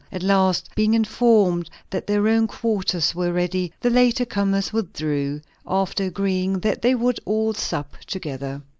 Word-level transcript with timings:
At 0.11 0.23
last, 0.23 0.71
being 0.73 0.95
informed 0.95 1.69
that 1.91 2.07
their 2.07 2.27
own 2.27 2.47
quarters 2.47 3.13
were 3.13 3.31
ready, 3.31 3.71
the 3.81 3.91
later 3.91 4.25
comers 4.25 4.73
withdrew, 4.73 5.41
after 5.67 6.05
agreeing 6.05 6.61
that 6.61 6.81
they 6.81 6.95
would 6.95 7.19
all 7.23 7.53
sup 7.53 7.95
together. 8.07 8.63